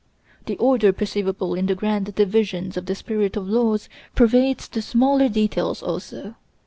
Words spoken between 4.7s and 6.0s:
smaller details